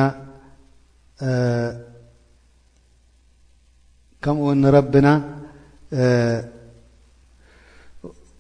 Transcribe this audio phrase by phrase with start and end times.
[4.24, 4.38] كم
[4.78, 4.94] رب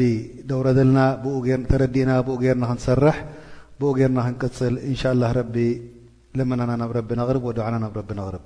[0.49, 0.99] دور ዘلና
[1.71, 3.17] تረዲئና بኡ رنا ክنሰرح
[3.81, 5.57] بኡ رنا ክنقፅل انشاء الله رب
[6.39, 8.45] لمن نብ رب نغرب ودعናا نብ ب نغرب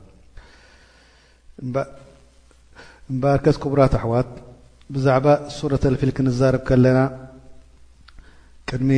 [3.62, 4.28] كبر ኣحوት
[4.94, 5.27] بزعب
[5.58, 7.05] سورة الفيل كنزارب كلنا
[8.69, 8.91] قدم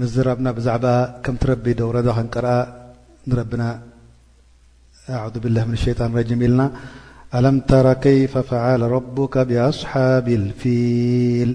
[0.00, 0.84] مزربنا بزعب
[1.24, 2.56] كم تربي دوردنقرأ
[3.30, 3.68] نربنا
[5.16, 6.66] أعوذ بالله من الشيطان ارجيم لنا
[7.38, 11.50] ألم تر كيف فعل ربك بأصحاب الفيل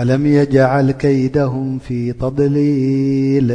[0.00, 3.46] ألم يجعل كيدهم في تضليل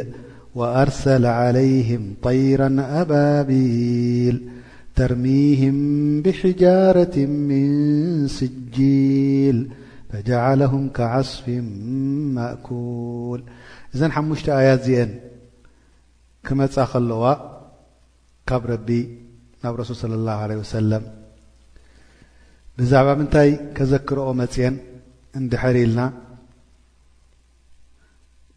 [0.57, 2.69] وأرسل عليهم طيرا
[3.01, 4.35] أبابيل
[4.97, 5.77] ተርሚም
[6.25, 7.15] ብጃረት
[7.47, 7.73] ምን
[8.35, 9.57] ስጅል
[10.11, 11.45] ፈጀለهም ከዓصፍ
[12.35, 13.41] መأኩል
[13.93, 15.11] እዘን ሓሙሽተ ኣያት እዚአን
[16.49, 17.25] ክመፃ ከለዋ
[18.51, 18.89] ካብ ረቢ
[19.65, 20.91] ናብ ረሱል صى اላه ع ወሰለ
[22.79, 24.75] ብዛዕባ ምንታይ ከዘክረኦ መፅአን
[25.41, 25.99] እንድሐር ኢልና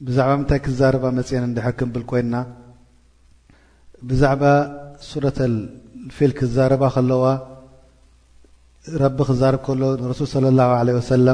[0.06, 2.34] ብዛዕባ ምንታይ ክዛረባ መፅን እንድሐር ክንብል ኮይና
[4.08, 4.42] ብዛዕባ
[5.38, 5.42] ተ
[6.16, 7.24] ፊል ክዛረባ ከለዋ
[9.02, 11.26] ረቢ ክዛርብ ከሎ ንረሱል ስለ ላه عለ ሰለ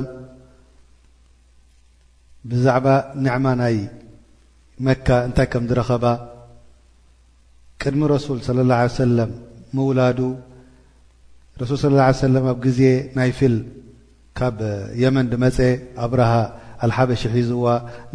[2.50, 2.86] ብዛዕባ
[3.24, 3.76] ንዕማ ናይ
[4.86, 6.04] መካ እንታይ ከምዝረኸባ
[7.82, 9.30] ቅድሚ ረሱል صለ ላه عه ሰለም
[9.76, 10.18] ምውላዱ
[11.62, 12.22] ረሱል ስ ه ሰ
[12.52, 12.80] ኣብ ጊዜ
[13.18, 13.56] ናይ ፊል
[14.38, 14.58] ካብ
[15.02, 15.58] የመን ድመፀ
[16.06, 16.32] ኣብረሃ
[16.86, 17.66] ኣልሓበ ሽሒዝዋ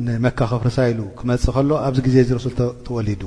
[0.05, 2.53] ንመካ ከፍርሳ ኢሉ ክመፅእ ከሎ ኣብዚ ጊዜ እዚ ረሱል
[2.87, 3.21] ተወሊዱ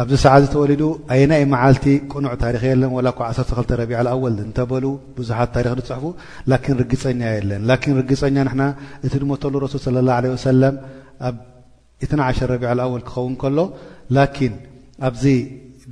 [0.00, 0.82] ኣብዚ ሰዓ እዝተወሊዱ
[1.14, 4.84] ኣይ ናይ መዓልቲ ቁኑዕ ታሪክ የለን ወላ ኳዓ 1ሰተክተ ረቢዓ ኣወል እንተበሉ
[5.16, 6.04] ብዙሓት ታሪክ ዝፅሑፉ
[6.50, 8.62] ላኪን ርጊፀኛ የለን ላኪን ርግፀኛ ንና
[9.06, 10.74] እቲ ድሞተሉ ረሱል ስለ ላه عه ሰላም
[11.28, 11.36] ኣብ
[12.04, 13.58] ኢትዓሸ ረቢዐ ኣወል ክኸውን ከሎ
[14.16, 14.54] ላኪን
[15.08, 15.24] ኣብዚ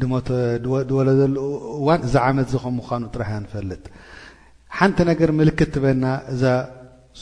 [0.00, 1.36] ድድወለዘሉ
[1.80, 3.84] እዋን እዛ ዓመት ዚከ ምዃኑ ጥራሕ ና ንፈልጥ
[4.78, 6.42] ሓንቲ ነገር ምልክት ትበና እዛ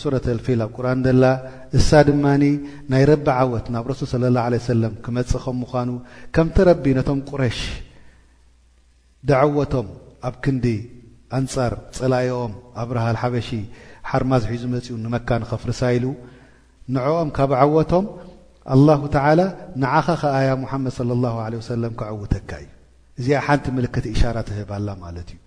[0.01, 1.25] ሱረተ ልፊል ኣብ ቁርን ዘላ
[1.79, 2.43] እሳ ድማኒ
[2.93, 5.91] ናይ ረቢ ዓወት ናብ ረሱል ስለى ላه ሰለም ክመጽእ ኸም ምዃኑ
[6.35, 7.59] ከምቲ ረቢ ነቶም ቁረሽ
[9.29, 9.87] ደዓወቶም
[10.29, 10.67] ኣብ ክንዲ
[11.39, 13.49] ኣንጻር ጸላኢኦም ኣብረሃል ሓበሺ
[14.11, 16.07] ሓር ማዝሒ ዝመጺኡ ንመካን ኸፍርሳ ኢሉ
[16.97, 18.05] ንዕኦም ካብ ዓወቶም
[18.75, 19.41] ኣላሁ ተዓላ
[19.83, 22.71] ንዓኻ ኸኣያ ሙሓመድ ለ ላሁ ለ ወሰለም ከዕውተካ እዩ
[23.21, 25.39] እዚኣ ሓንቲ ምልክት እሻራ ትህብላ ማለት እዩ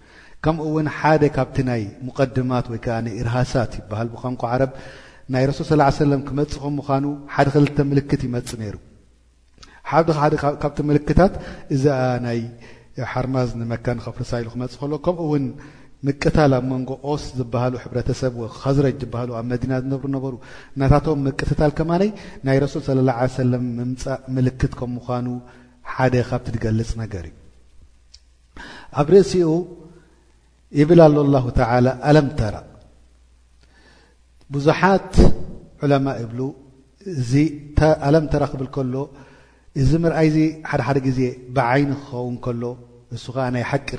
[0.46, 2.96] ከምኡ እውን ሓደ ካብቲ ናይ ሙቀድማት ወይከዓ
[3.28, 4.72] ርሃሳት ይበሃል ብካንቋ ዓረብ
[5.34, 8.78] ናይ ረሱል ስ ሰለም ክመፅ ከም ምኳኑ ሓደ ክልተ ምልክት ይመፅ ነይሩ
[9.90, 10.34] ሓደሓደ
[10.64, 11.34] ካብቲ ምልክታት
[11.76, 12.40] እዛኣ ናይ
[13.12, 15.46] ሓርማዝ ንመካን ከፍርሳኢሉ ክመፅእ ከሎ ከምኡ እውን
[16.08, 20.34] ምቅታል ኣብ መንጎ ቆስ ዝበሃሉ ሕብረተሰብ ከዝረጅ ዝብሃሉ ኣብ መዲና ዝነብሩ ነበሩ
[20.82, 22.12] ናታቶም ምቅትታል ከማነይ
[22.48, 25.28] ናይ ረሱል ስለ ه ሰለም ምምፃእ ምልክት ከም ምኳኑ
[25.94, 27.38] ሓደ ካብቲ ትገልፅ ነገር እዩ
[29.02, 29.46] ኣብ ርእሲኡ
[30.80, 31.10] ይብል ኣ
[31.46, 31.62] ه ተ
[32.10, 32.56] ኣለምተራ
[34.54, 35.12] ብዙሓት
[35.84, 36.40] ዑለማ እብሉ
[37.22, 37.34] እዚ
[38.08, 38.94] ኣለምተራ ክብል ከሎ
[39.82, 40.40] እዚ ምርኣይ ዚ
[40.72, 41.20] ሓደሓደ ጊዜ
[41.56, 42.64] ብዓይኒ ክኸውን ከሎ
[43.16, 43.90] እሱ ከዓ ናይ ሓቂ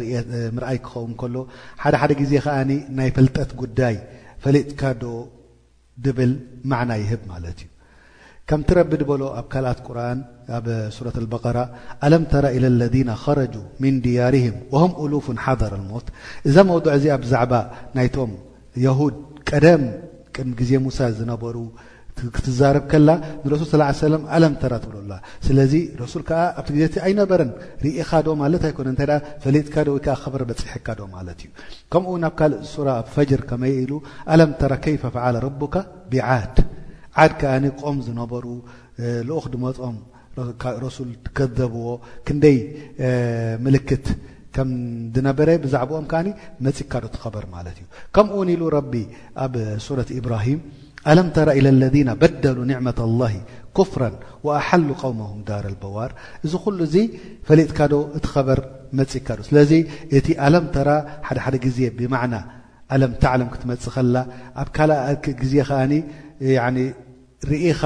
[0.57, 1.35] ምርኣይ ክኸውን ከሎ
[1.83, 2.57] ሓደ ሓደ ጊዜ ከዓ
[3.01, 3.97] ናይ ፍልጠት ጉዳይ
[4.47, 5.03] ፈሊጥካዶ
[6.07, 6.33] ድብል
[6.71, 7.69] ማዕና ይህብ ማለት እዩ
[8.51, 9.47] ከምረቢ በሎ ኣብ
[9.79, 9.99] ት ቁር
[10.59, 10.65] ኣብ
[11.35, 11.39] በ
[12.05, 12.65] ኣ ለ ረج
[14.07, 14.37] ድር
[15.29, 16.07] ፍ ሓረ ሞት
[16.51, 16.57] እዛ
[17.05, 17.53] ዚ ዛባ
[18.07, 18.17] ይቶ
[18.75, 19.67] ድ ቀደ
[20.35, 21.57] ቅሚ ዜ ሳ ዝነበሩ
[22.47, 23.11] ትዛርብ ከላ
[23.45, 23.53] ብ
[26.59, 27.41] ኣብ ዜ ኣይበረ
[28.03, 28.51] እኻዶ ማ
[29.47, 30.53] ሐካዶ ዩ ከኡ ብ
[32.97, 33.59] ኣፈ ካ
[36.13, 36.61] ቢድ
[37.21, 38.45] ዓድ ከኣ ቆም ዝነበሩ
[39.29, 39.97] ልኦክ ድመፅም
[40.85, 41.87] ረሱል ትከذብዎ
[42.27, 42.59] ክንደይ
[43.65, 44.07] ምልክት
[44.57, 44.71] ከም
[45.29, 46.21] ነበረ ብዛዕኦም ከዓ
[46.65, 47.85] መፅ ካዶ ትኸበር ማለት እዩ
[48.17, 48.63] ከምኡ እውን ኢሉ
[48.93, 48.95] ቢ
[49.45, 49.55] ኣብ
[49.87, 50.61] ሱረة ኢብራሂም
[51.13, 53.35] ኣለምተራ ኢ ለذ በደሉ ኒዕة الله
[53.79, 54.03] ክፍራ
[54.47, 56.11] وኣሓሉ قوሞهም ዳር በዋር
[56.47, 56.97] እዚ ሉ ዙ
[57.49, 58.61] ፈሊጥካዶ እቲ በር
[58.99, 59.73] መፅ ካዶ ስለዚ
[60.19, 60.65] እቲ ኣለም
[61.29, 62.01] ሓደሓደ ግዜ ብ
[62.95, 64.17] ኣለም ተعለም ክትመፅ ከላ
[64.63, 64.79] ኣብ ካ
[65.53, 65.83] ዜ ዓ
[67.51, 67.83] ርኢኻ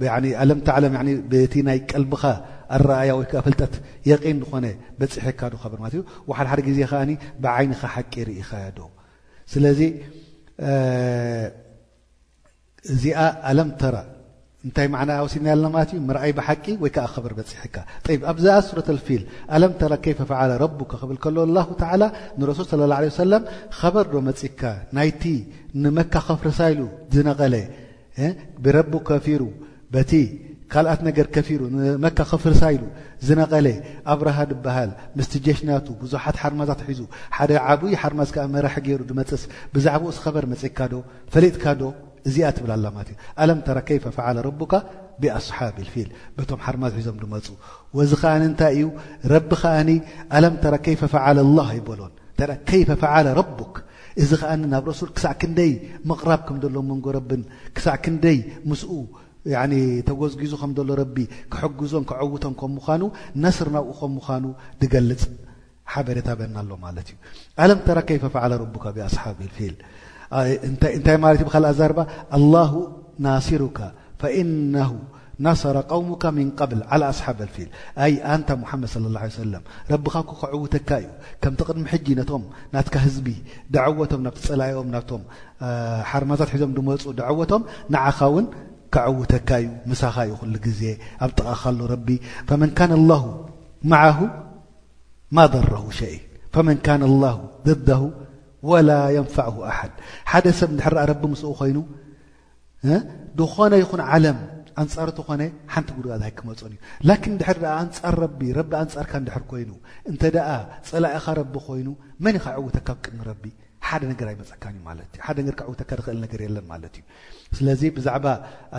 [0.00, 0.04] ዶ
[0.42, 0.68] ኣለቲ
[1.32, 2.22] ለ ቲ ናይ ቀልቢኻ
[2.76, 3.74] ኣረኣያ ወይከ ፍጠት
[4.10, 4.66] የቂን ዝኾነ
[4.98, 6.00] በፂሕካዶ ር ማ ዩ
[6.38, 6.78] ሓድሓደ ግዜ
[7.44, 8.80] ብዓይንኻ ሓቂ ርኢኻያ ዶ
[9.52, 9.80] ስለዚ
[12.92, 13.18] እዚኣ
[13.50, 13.82] ኣለምተ
[14.66, 14.88] እንታይ
[15.32, 17.76] ሲድና ማት ዩ ርኣይ ብሓቂ ወይከ በር በፂሕካ
[18.32, 19.22] ኣብዛኣ ረተ ልፊል
[19.56, 19.80] ኣለምተ
[20.12, 21.36] ይፈ ፈለ ረካ ክብል ከሎ
[21.92, 22.04] ኣ ላ
[22.40, 22.92] ንረሱል
[23.78, 24.60] ه በርዶ መፅካ
[24.98, 25.22] ናይቲ
[25.82, 26.80] ንመካኸፍርሳይሉ
[27.16, 27.54] ዝነቐለ
[28.64, 29.42] ብረቢ ከፊሩ
[29.94, 30.12] በቲ
[30.72, 32.82] ካልኣት ነገር ከፊሩ ንመካ ከፍርሳኢሉ
[33.26, 33.66] ዝነቐለ
[34.12, 37.00] ኣብረሃ ዝበሃል ምስቲ ጀሽናቱ ብዙሓት ሓርማዛት ሒዙ
[37.36, 39.42] ሓደ ዓብይ ሓርማዝከዓ መራሒ ገይሩ ድመፅስ
[39.74, 40.98] ብዛዕባኡ ስኸበር መፅካ ዶ
[41.34, 41.92] ፈሊጥካ ዶ
[42.28, 44.72] እዚኣ ትብላ ላማትእ ኣለምተራ ከይፈ ፈዓለ ረካ
[45.22, 46.08] ብኣስሓቢ ልፊል
[46.38, 47.46] በቶም ሓርማዝ ሒዞም ድመፁ
[47.98, 48.86] ወዚ ከዓኒ እንታይ እዩ
[49.34, 49.90] ረቢ ከዓኒ
[50.38, 52.00] ኣለምተራ ከይፈ ፈዓለ ላ ይበሎ
[52.70, 53.76] ከይፈ ፈዓለ ረቡክ
[54.22, 55.72] እዚ ከኣኒ ናብ ረሱል ክሳዕ ክንደይ
[56.10, 57.42] ምቕራብ ከም ዘሎ መንጎ ረብን
[57.76, 58.38] ክሳዕ ክንደይ
[58.70, 58.90] ምስኡ
[60.08, 61.16] ተጎዝግዙ ከም ሎ ረቢ
[61.52, 63.02] ክሕግዞም ክዓውቶን ከም ምኳኑ
[63.42, 64.44] ነስር ናብኡ ከም ምዃኑ
[64.80, 65.22] ድገልፅ
[65.94, 67.16] ሓበሬታ በና ኣሎ ማለት እዩ
[67.64, 72.00] ኣለምተራ ከይፈ ፈዓለ ረቡካ ብኣስሓብ ፊልእንታይ ማለት እዩ ብካልኣ ዛ ርባ
[72.38, 72.72] ኣላሁ
[73.26, 73.78] ናስሩካ
[74.22, 74.72] ፈኢነ
[75.44, 76.26] ድ صى اه عيه ካ
[86.12, 87.16] عተካ እዩ ከም ድሚ ቶ ና ዝ ቶም ናኦም ሒዞም ፁ
[87.50, 87.62] ቶም
[88.94, 88.96] ኻ
[89.48, 90.80] ካ እዩ ኻ ዜ
[91.24, 91.60] ኣጠቃ
[100.44, 100.46] ድ
[103.54, 103.56] ሰ
[104.26, 104.28] ይ
[104.82, 105.42] ኣንፃርቲ ኾነ
[105.74, 109.70] ሓንቲ ጉድጋዝ ሃይ ክመፀን እዩ ላኪን ንድሕር ኣ ኣንፃር ረቢ ረቢ ኣንፃርካ ንድሕር ኮይኑ
[110.10, 110.48] እንተ ደኣ
[110.88, 111.88] ፀላኢኻ ረቢ ኮይኑ
[112.24, 113.44] መን ይኻ ዕውተካ ብቅድሚ ረቢ
[113.88, 117.04] ሓደ ነገር ኣይመፀካን እዩ ማት እ ሓደ ነገካ ዕውተካ ድኽእል ነገር የለን ማለት እዩ
[117.58, 118.26] ስለዚ ብዛዕባ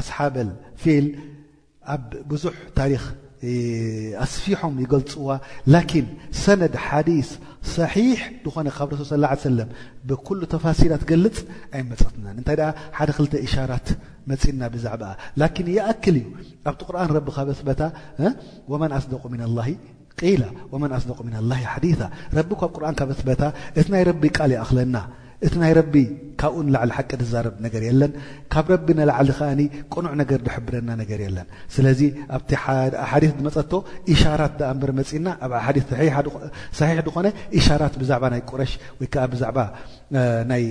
[0.01, 0.49] ኣስሓበል
[0.83, 1.07] ፊኢል
[1.95, 3.03] ኣብ ብዙሕ ታሪክ
[4.25, 5.29] ኣስፊሖም ይገልፅዋ
[5.73, 6.05] ላን
[6.43, 7.29] ሰነድ ሓዲث
[7.73, 9.11] صሒሕ ዝኾነ ካብ ሱ
[9.57, 9.69] ለም
[10.09, 11.37] ብኩሉ ተፋሲላት ገልፅ
[11.77, 12.57] ኣይመፀትና እንታይ
[12.97, 13.87] ሓደ ክልተ ሻራት
[14.31, 15.03] መፅና ብዛዕባ
[15.41, 16.27] ላን ይኣክል እዩ
[16.69, 17.81] ኣብቲ ቁርን ረቢ ካ በስበታ
[18.73, 19.61] ወመን ኣስደቁ ና ላ
[20.73, 21.09] ወመን ኣስደ
[21.51, 22.01] ላ ሓዲታ
[22.37, 23.41] ረቢኳብቁርን ካበስበታ
[23.79, 24.95] እቲ ናይ ረቢ ቃል ይأኽለና
[25.45, 25.95] እቲ ናይ ረቢ
[26.41, 28.11] ካብኡ ንላዕሊ ሓቂ ዝዛረብ ነገር የለን
[28.53, 29.61] ካብ ረቢ ንላዕሊ ከዓኒ
[29.93, 31.99] ቆኑዕ ነገር ዝሕብረና ነገር የለን ስለዚ
[32.37, 32.49] ኣብቲ
[33.09, 33.71] ሓዲት መፀቶ
[34.13, 35.77] እሻራት ዳኣእንበረ መፂና ኣብ ዓ ሓዲ
[36.79, 37.25] ሰሒሕ ድኾነ
[37.59, 39.57] እሻራት ብዛዕባ ናይ ቁረሽ ወይ ከዓ ብዛዕባ
[40.51, 40.63] ናይ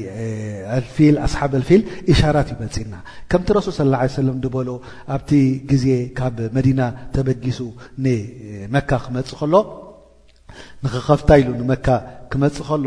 [0.79, 1.83] ኣልፊል ኣስሓብ ኣልፊል
[2.14, 2.95] እሻራት ይመፂና
[3.33, 3.75] ከምቲ ረሱል
[4.14, 4.71] ስ ሰለም በሎ
[5.17, 5.33] ኣብቲ
[5.73, 5.87] ግዜ
[6.21, 6.81] ካብ መዲና
[7.17, 7.61] ተበጊሱ
[8.07, 9.55] ንመካ ክመፅ ከሎ
[10.87, 11.87] ንክኸፍታ ኢሉ ንመካ
[12.33, 12.87] ክመፅ ኸሎ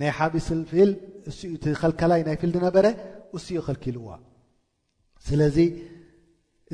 [0.00, 0.90] ናይ ሓቢስ ፊል
[1.30, 2.86] እኡ ቲ ከልከላይ ናይ ፊልነበረ
[3.38, 4.06] እስኡ ኸልኪልዋ
[5.26, 5.56] ስለዚ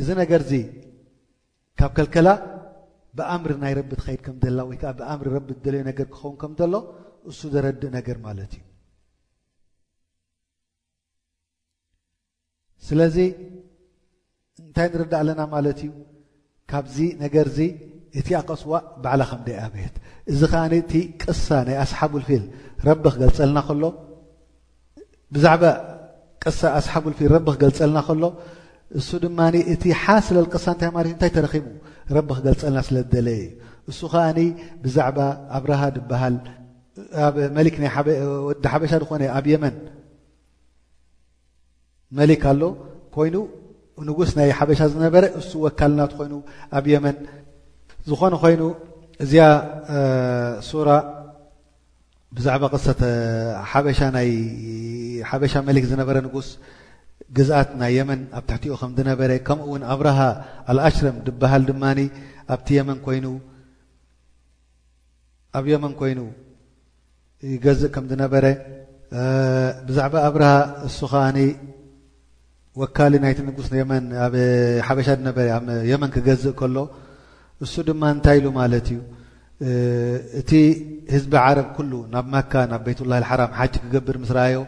[0.00, 0.52] እዚ ነገርዚ
[1.78, 2.28] ካብ ከልከላ
[3.19, 6.75] ብኣምሪ ናይ ረቢ ትኸይድ ከምዘላ ወይከዓ ብኣምሪ ረቢ ደልዩ ነገር ክኸውን ከምዘሎ
[7.31, 8.62] እሱ ዘረዲእ ነገር ማለት እዩ
[12.87, 13.16] ስለዚ
[14.64, 15.90] እንታይ ንረዳእ ኣለና ማለት እዩ
[16.71, 17.59] ካብዚ ነገርዚ
[18.21, 18.73] እቲ ኣቀስዋ
[19.04, 19.97] ባዕላ ከምደይ ኣብየት
[20.33, 22.45] እዚ ከዓእቲ ቅሳ ናይ ኣስሓብ ልፊል
[22.88, 23.85] ረቢ ክገልፀልና ከሎ
[25.35, 25.64] ብዛዕባ
[26.43, 28.23] ቀሳ ኣስሓጉልፊ ረቢ ክገልፀልና ከሎ
[28.99, 29.38] እሱ ድማ
[29.75, 31.67] እቲ ሓስለልቀሳ እንታይ ማለእ እንታይ ተረኪቡ
[32.17, 34.38] ረቢ ክገልፀልና ስለ ዝደለየ እዩ እሱ ከዓኒ
[34.85, 35.19] ብዛዕባ
[35.57, 36.37] ኣብረሃ ድበሃል
[38.47, 39.76] ወዲ ሓበሻ ድኾነ ኣብ የመን
[42.19, 42.62] መሊክ ኣሎ
[43.17, 43.37] ኮይኑ
[44.09, 46.35] ንጉስ ናይ ሓበሻ ዝነበረ እሱ ወካልናት ኮይኑ
[46.76, 47.17] ኣብ የመን
[48.11, 48.62] ዝኾነ ኮይኑ
[49.25, 49.43] እዚያ
[50.69, 50.88] ሱራ
[52.37, 52.62] ብዛዕባ
[55.31, 56.49] ሓበሻ መሊክ ዝነበረ ንጉስ
[57.37, 60.19] ግዝኣት ናይ የመን ኣብ ትሕቲኡ ከነበረ ከምኡ ውን ኣብረሃ
[60.71, 63.31] ኣልኣሽረም ድበሃል ድማ ኣ
[65.59, 66.21] ኣብ የመን ኮይኑ
[67.53, 68.45] ይገዝእ ከም ነበረ
[69.88, 70.50] ብዛዕባ ኣብርሃ
[70.88, 71.25] እሱ ከዓ
[72.81, 73.73] ወካሊ ናይቲ ንጉስ ሻ
[75.91, 76.76] የመን ክገዝእ ከሎ
[77.64, 78.99] እሱ ድማ እንታይ ኢሉ ማለት እዩ
[80.40, 80.50] እቲ
[81.14, 84.58] ህዝቢ ዓረብ ኩሉ ናብ መካ ናብ ቤይት ላሂ ሓራም ሓጂ ክገብር ምስረኣዮ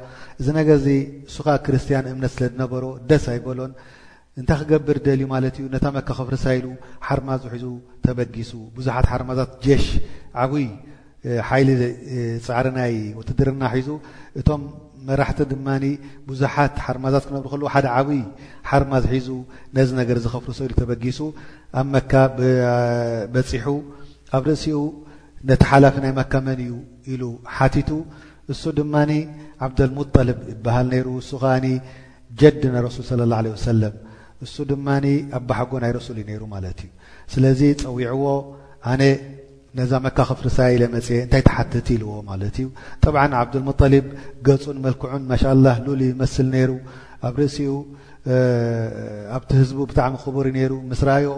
[0.40, 0.88] እዚ ነገር ዚ
[1.30, 3.72] እሱኻ ክርስትያን እምነት ስለ ዝነበሮ ደስ ኣይበሎን
[4.40, 6.66] እንታይ ክገብር ደልዩ ማለት እዩ ነታ መካ ከፍሪ ሳይሉ
[7.08, 7.66] ሓርማዝ ሒዙ
[8.06, 9.84] ተበጊሱ ብዙሓት ሓርማዛት ጀሽ
[10.44, 10.68] ዓብይ
[11.48, 11.70] ሓይሊ
[12.46, 13.88] ፃዕሪናይ ወትድርና ሒዙ
[14.40, 14.62] እቶም
[15.08, 15.66] መራሕቲ ድማ
[16.30, 18.22] ብዙሓት ሓርማዛት ክነብሩ ከል ሓደ ዓብይ
[18.70, 19.28] ሓርማዝ ሒዙ
[19.78, 21.18] ነዚ ነገር ዝኸፍሩ ሰእሉ ተበጊሱ
[21.80, 22.12] ኣብ መካ
[23.34, 23.66] በፂሑ
[24.36, 24.78] ኣብ ርእሲኡ
[25.50, 26.72] ነቲ ሓላፍ ናይ መካመን እዩ
[27.14, 27.22] ኢሉ
[27.56, 27.90] ሓቲቱ
[28.52, 28.94] እሱ ድማ
[29.66, 31.46] ዓብልሙልብ ይበሃል ሩ እሱ ከ
[32.40, 32.62] ጀድ
[33.08, 33.70] ሱል ى ه ع ሰ
[34.44, 34.86] እሱ ድማ
[35.38, 36.90] ኣባሓጎ ናይ ሱል እዩ ሩ ማለት እዩ
[37.32, 38.24] ስለዚ ፀዊዕዎ
[38.92, 38.94] ኣ
[39.78, 40.58] ነዛ መካክፍርሳ
[40.94, 42.66] መፅ እንታይ ተሓትት ኢልዎ ማለት እዩ
[43.42, 44.06] ዓብሙሊብ
[44.48, 46.76] ገፁን መልክዑን ማ ልሉ መስል ሩ
[47.26, 47.72] ኣብ ርእሲኡ
[49.36, 51.28] ኣብቲ ህዝ ብጣሚ ቡር ሩ ስራዮ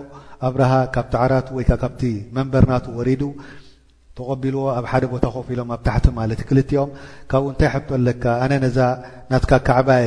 [0.47, 2.00] ኣብረሃ ካብቲ ዓራቱ ወካቲ
[2.37, 3.23] መንበር ናቱ ወሪዱ
[4.18, 6.90] ተቀቢልዎ ኣብ ሓደ ቦታ ኮፍ ኢሎም ኣብታቲ ማት እ ክኦም
[7.30, 8.52] ካብኡ ንታይ ቶ ኣለካ ኣነ
[9.33, 10.07] ናካ ከዕየ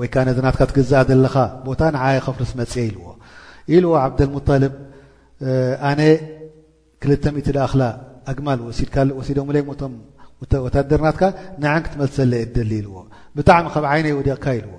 [0.00, 0.02] ወ
[0.36, 0.38] ዚ
[0.70, 1.34] ትገዝእ ዘለኻ
[1.66, 3.04] ቦታ ንይ ፍርስ መፅ ኢልዎ
[3.74, 4.74] ኢልዎ ዓብሙልብ
[5.90, 6.00] ኣነ
[7.02, 7.04] ክ
[7.58, 7.82] ዳላ
[8.30, 9.92] ኣግማል ሲዶቶም
[10.76, 11.22] ታደር ናትካ
[11.62, 12.96] ንዓን ክትመሰለ ደሊ ልዎ
[13.36, 14.74] ብሚ ብ ይ ወዲቕካ ኢዎ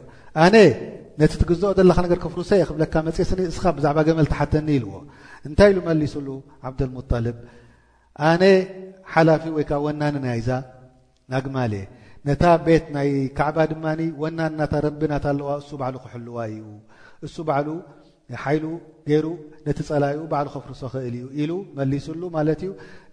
[1.22, 4.92] ነቲ ትግዘኦ ዘለካ ነገር ከፍርሰ የ ክብለካ መፅእስኒ እስኻ ብዛዕባ ገመል ተሓተኒ ኢልዎ
[5.48, 6.28] እንታይ ኢሉ መሊሱሉ
[6.68, 7.38] ዓብድልሙልብ
[8.30, 8.44] ኣነ
[9.14, 10.50] ሓላፊ ወይከዓ ወናኒ ናይዛ
[11.34, 11.74] ናግማል
[12.28, 16.66] ነታ ቤት ናይ ካዕባ ድማኒ ወናኒ እናታ ረቢ ናት ኣለዋ እሱ ባዕሉ ክሕልዋ እዩ
[17.28, 17.70] እሱ በዕሉ
[18.44, 18.66] ሓይሉ
[19.10, 19.28] ገይሩ
[19.68, 22.72] ነቲ ፀላዩኡ ባዕሉ ከፍርሶ ክእል እዩ ኢሉ መሊሱሉ ማለት እዩ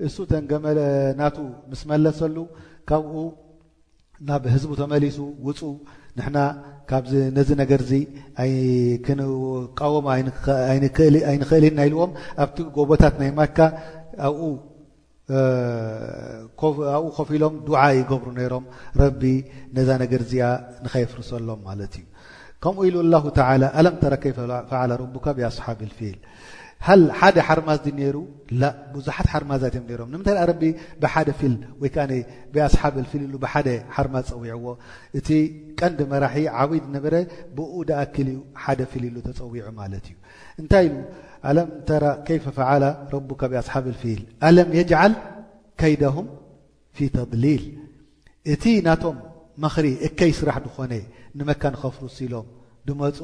[0.09, 0.79] እሱ ተ ገመል
[1.21, 1.37] ናቱ
[1.73, 2.37] ምስ መለሰሉ
[2.91, 3.13] ካብኡ
[4.27, 5.61] ናብ ህዝቡ ተመሊሱ ውፁ
[6.19, 6.39] ንሕና
[6.91, 7.93] ካብነዚ ነገር ዚ
[9.07, 10.07] ክንቃወሞ
[10.71, 12.13] ኣይንክእል ና ይልዎም
[12.45, 13.59] ኣብቲ ጎቦታት ናይ ማካ
[14.29, 14.51] ኣብኡ
[17.19, 18.65] ኮፍ ኢሎም ድዓ ይገብሩ ነይሮም
[19.03, 19.23] ረቢ
[19.79, 20.45] ነዛ ነገር ዚኣ
[20.85, 22.07] ንኸየፍርሰሎም ማለት እዩ
[22.65, 23.41] ከምኡ ኢሉ ኣላه ተ
[23.77, 24.33] ኣለም ተረከይ
[24.83, 26.19] ዓላ ረቡካ ብኣስሓብ ልፊኢል
[26.87, 28.17] ሃ ሓደ ሓርማዝ ነሩ
[28.95, 30.37] ብዙሓት ሓርማዛትእዮ ሮም ንምንታይ
[31.03, 31.95] ብሓደ ፊል ወዓ
[32.67, 34.67] ኣስሓብ ልፊል ሓደ ሓርማዝ ዝፀዊዕዎ
[35.19, 35.29] እቲ
[35.81, 37.15] ቀንዲ መራሒ ዓብይ ነበረ
[37.57, 38.29] ብኡ ደኣክል
[38.65, 40.17] ሓደ ፊል ኢሉ ተፀዊዑ ማለት እዩ
[40.61, 40.87] እንታይ
[41.51, 41.69] ኣለም
[42.47, 45.15] ፈ ፈላ ረካ ብኣሓብ ልፊል ኣለም የጅል
[45.83, 46.27] ከይደهም
[46.97, 47.65] ፊ ተድሊል
[48.53, 49.17] እቲ ናቶም
[49.65, 50.93] መኽሪ እከይ ስራሕ ድኾነ
[51.39, 52.47] ንመካ ንኸፍሩ ሲሎም
[52.89, 53.19] ድመፁ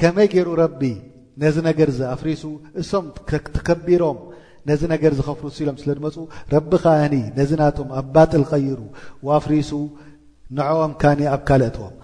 [0.00, 0.80] ከመይ ገይሩ ረቢ
[1.42, 2.42] ነዚ ነገር ዚ ኣፍሪሱ
[2.80, 3.04] እሶም
[3.56, 4.18] ትከቢሮም
[4.68, 6.16] ነዚ ነገር ዝኸፍሩ ሲ ኢሎም ስለ ድመፁ
[6.54, 6.86] ረቢ ከ
[7.38, 8.80] ነዚ ናቶም ኣብ ባጢል ቀይሩ
[9.36, 9.70] ኣፍሪሱ
[10.56, 11.94] ንዐኦም ካ ኣብ ካልኦትዎም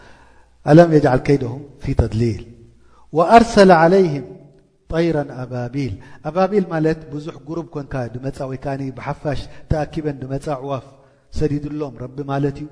[0.71, 2.43] ኣለም የል ከይዲም ፊ ተድሊል
[3.37, 4.27] ኣርሰ عለይهም
[4.93, 5.93] ጠይራ ኣባቢል
[6.29, 7.95] ኣባቢል ማለት ብዙሕ ጉሩብ ኮንካ
[8.27, 8.59] መፃ ወይ
[8.99, 10.87] ብሓፋሽ ተኣኪበን ድመፃ ኣዕዋፍ
[11.39, 12.67] ሰዲድሎም ረቢ ማለት እዩ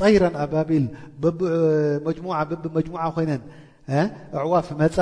[0.00, 0.84] ጠይራ ኣባቢል
[1.22, 1.38] በብ
[2.06, 2.26] መጅሙ
[3.16, 3.42] ኮይነን
[4.44, 4.96] ዕዋፍ መፃ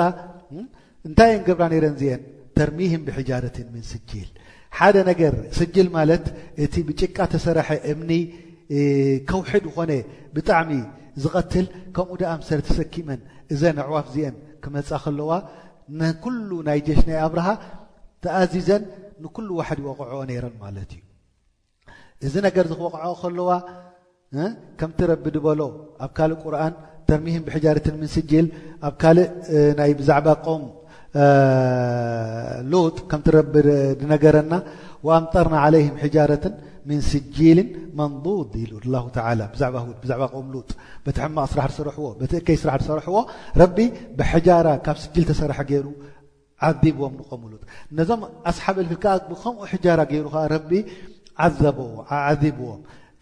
[1.07, 2.21] እንታይ እን ገብራ ነረን እዚአን
[2.57, 4.27] ተርሚህን ብሕጃረትን ምን ስጅል
[4.79, 6.25] ሓደ ነገር ስጅል ማለት
[6.63, 8.11] እቲ ብጭቃ ተሰረሐ እምኒ
[9.29, 9.91] ከውሕድ ኾነ
[10.35, 10.71] ብጣዕሚ
[11.23, 13.21] ዝቐትል ከምኡ ደኣም ሰረ ተሰኪመን
[13.53, 15.31] እዘን ኣዕዋፍ እዚአን ክመፃ ከለዋ
[16.01, 17.47] ንኩሉ ናይ ጀሽ ናይ ኣብርሃ
[18.23, 18.83] ተኣዚዘን
[19.23, 21.01] ንኩሉ ዋሓድ ይወቕዐኦ ነይረን ማለት እዩ
[22.27, 23.51] እዚ ነገር ዝክወቕዐኦ ከለዋ
[24.79, 25.61] ከምቲ ረቢ ድበሎ
[26.03, 26.73] ኣብ ካልእ ቁርን
[27.09, 28.45] ተርሚህን ብሕጃረትን ምን ስጅል
[28.87, 29.27] ኣብ ካልእ
[29.79, 30.63] ናይ ብዛዕባ ቆም
[32.97, 33.67] ጥ ከምረ
[34.13, 34.53] ነገረና
[35.15, 36.45] ኣምጠርና عه ጃረة
[36.89, 37.67] ን ስجልን
[37.99, 38.51] መንضድ
[39.61, 39.75] ዛዛ
[40.69, 40.73] ጥ
[41.17, 41.99] ቲሕማቅ ስራሰርዎ
[42.31, 43.15] ቲእከይ ስራ ሰርዎ
[44.17, 45.87] ብሕራ ካብ ስጅል ተሰርሐ ገይሩ
[46.67, 47.63] ዓذብዎም ቆምጥ
[47.97, 48.91] ነዞም ኣስሓብ ልፍ
[49.29, 50.25] ብከምኡ ራ ገሩ
[52.57, 52.69] ብዎ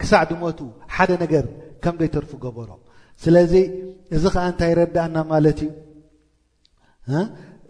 [0.02, 0.60] ክሳዕ ድሞቱ
[0.96, 1.46] ሓደ ነገር
[1.84, 2.72] ከምደይ ርፉ ገበሮ
[3.24, 3.54] ስለዚ
[4.16, 5.68] እዚ ከዓ እንታይ ረዳእና ማለት እዩ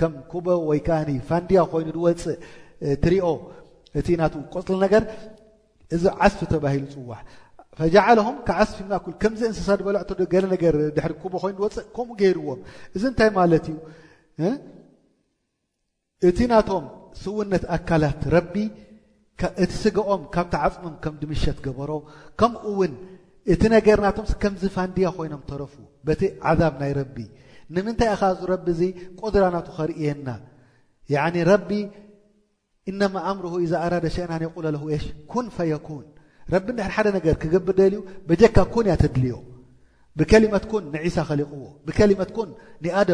[0.00, 0.98] ከም ኩበ ወይከዓ
[1.28, 2.36] ፋንድያ ኮይኑ ድወፅእ
[3.02, 3.26] ትሪኦ
[3.98, 5.02] እቲ ናትኡ ቆፅሊ ነገር
[5.96, 7.20] እዚ ዓስፊ ተባሂሉ ፅዋሕ
[7.78, 12.60] ፈጃዓለም ካዓስፊ ኩ ከምዚ እንስሳድ በልዕገለ ነገር ድሪ ኩበ ኮይኑ ድወፅእ ከምኡ ገይርዎም
[12.96, 13.76] እዚ እንታይ ማለት እዩ
[16.28, 16.84] እቲ ናቶም
[17.22, 18.54] ስውነት ኣካላት ረቢ
[19.64, 21.90] እቲ ስገኦም ካብቲዓፅኖም ከም ድምሸት ገበሮ
[22.40, 22.92] ከምኡ ውን
[23.52, 25.74] እቲ ነገር ናቶም ከምዚ ፋንድያ ኮይኖም ተረፉ
[26.06, 27.16] በቲ ዓዛብ ናይ ረቢ
[27.76, 28.10] ንምንታይ
[28.52, 28.66] ረቢ
[29.20, 30.28] ቆድራ ና ኸርእየና
[31.70, 31.72] ቢ
[32.90, 34.42] እማ ኣምር ዛ ኣ ሸأናን
[34.94, 34.98] የ
[35.32, 36.64] ኩን ፈን
[37.16, 37.94] ደ ክገብ ደል
[38.56, 38.60] ካ
[38.92, 39.34] ያ ድልዮ
[40.20, 43.10] ብከመት ን ሳ ኸሊቕዎ ብት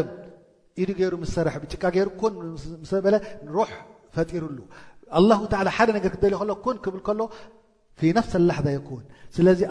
[0.83, 1.13] ኢዱ ገሩ
[1.47, 1.83] ረ ጭቃ
[4.15, 4.57] ፈጢሩሉ
[6.05, 6.95] ክደልዩ ክብ
[7.99, 9.61] ፊ ፍሲ ላحظ ን ስለዚ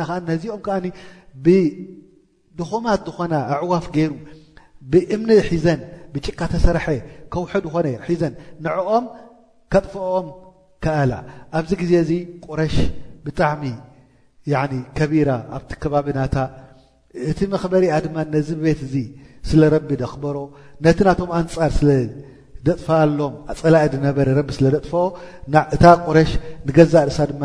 [0.00, 0.60] ና ዚኦም
[2.60, 4.12] ድኹማት ዝኾና ኣዕዋፍ ገይሩ
[4.90, 5.80] ብእምኒ ሒዘን
[6.12, 6.86] ብጭካ ተሰርሐ
[7.32, 8.34] ከውሑድ ዝኾነ ሒዘን
[8.64, 9.04] ንዕኦም
[9.72, 10.26] ከጥፍም
[10.84, 11.12] ካኣላ
[11.58, 12.12] ኣብዚ ግዜ እዚ
[12.46, 12.76] ቁረሽ
[13.26, 13.62] ብጣዕሚ
[14.98, 16.36] ከቢራ ኣብቲ ከባቢናታ
[17.30, 18.94] እቲ መክበሪያ ድማ ነዚ ቤት ዚ
[19.48, 20.36] ስለ ረቢ ደክበሮ
[20.84, 21.90] ነቲ ናቶም ኣንፃር ስለ
[22.66, 25.04] ደጥፈኣሎም ፀላእ ድነበረ ረቢ ስለ ደጥፈኦ
[25.76, 26.30] እታ ቁረሽ
[26.68, 27.42] ንገዛእ ርእሳ ድማ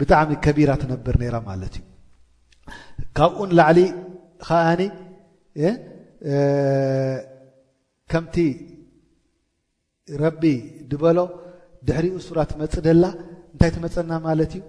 [0.00, 1.84] ብጣዕሚ ከቢራ ትነብር ነራ ማለት እዩ
[3.18, 3.78] ካብኡ ንላዕሊ
[4.46, 4.80] ከዓኒ
[8.12, 8.36] ከምቲ
[10.22, 10.42] ረቢ
[10.90, 11.18] ድበሎ
[11.86, 13.04] ድሕሪኡ ሱራ ትመፅ ደላ
[13.52, 14.62] እንታይ ትመፀና ማለት እዩ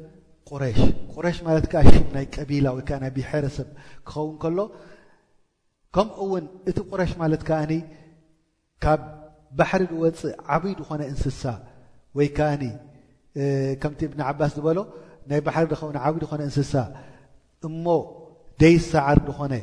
[0.49, 0.79] ቁረሽ
[1.13, 3.67] ቁረሽ ማለትከዓ ሽ ናይ ቀቢላ ወይከዓ ናይ ብሔረሰብ
[4.07, 4.59] ክኸውን ከሎ
[5.95, 7.73] ከምኡውን እቲ ቁረሽ ማለት ከዓኒ
[8.83, 9.01] ካብ
[9.59, 11.43] ባሕሪ ዝወፅእ ዓብይ ድኾነ እንስሳ
[12.17, 12.63] ወይከዓኒ
[13.81, 14.79] ከምቲ እብኒ ዓባስ ድበሎ
[15.29, 16.73] ናይ ባሕሪ ድኸው ዓብይ ዝኾነ እንስሳ
[17.67, 17.85] እሞ
[18.61, 19.53] ደይ ሰዓር ድኾነ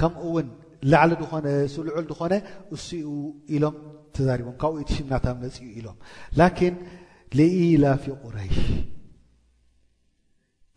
[0.00, 0.46] ከምኡውን
[0.92, 1.12] ላዕሊ
[1.74, 2.34] ስልዑል ድኾነ
[2.76, 3.06] እስኡ
[3.56, 3.76] ኢሎም
[4.16, 5.96] ተዛሪቦ ካብኡ ቲ ሽናታ መፅኡ ኢሎም
[6.40, 6.74] ላኪን
[7.44, 8.58] ኢላ ፊ ቁረይሽ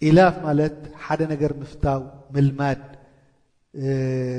[0.07, 2.01] ኢላፍ ማለት ሓደ ነገር ምፍታው
[2.33, 2.81] ምልማድ